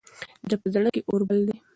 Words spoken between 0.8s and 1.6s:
کې اور بل دی.